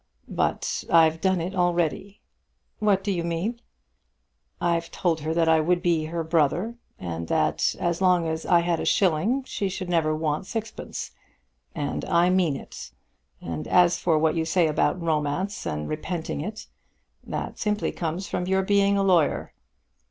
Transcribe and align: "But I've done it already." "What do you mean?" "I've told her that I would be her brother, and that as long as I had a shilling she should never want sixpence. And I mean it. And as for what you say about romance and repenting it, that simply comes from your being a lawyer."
"But 0.33 0.83
I've 0.91 1.21
done 1.21 1.39
it 1.39 1.53
already." 1.53 2.21
"What 2.79 3.03
do 3.03 3.11
you 3.11 3.23
mean?" 3.23 3.61
"I've 4.59 4.89
told 4.89 5.19
her 5.19 5.31
that 5.35 5.47
I 5.47 5.59
would 5.59 5.83
be 5.83 6.05
her 6.05 6.23
brother, 6.23 6.73
and 6.97 7.27
that 7.27 7.75
as 7.79 8.01
long 8.01 8.27
as 8.27 8.43
I 8.43 8.61
had 8.61 8.79
a 8.79 8.85
shilling 8.85 9.43
she 9.43 9.69
should 9.69 9.89
never 9.89 10.15
want 10.15 10.47
sixpence. 10.47 11.11
And 11.75 12.03
I 12.05 12.31
mean 12.31 12.55
it. 12.55 12.89
And 13.41 13.67
as 13.67 13.99
for 13.99 14.17
what 14.17 14.33
you 14.33 14.43
say 14.43 14.65
about 14.65 14.99
romance 14.99 15.67
and 15.67 15.87
repenting 15.87 16.41
it, 16.41 16.65
that 17.23 17.59
simply 17.59 17.91
comes 17.91 18.27
from 18.27 18.47
your 18.47 18.63
being 18.63 18.97
a 18.97 19.03
lawyer." 19.03 19.53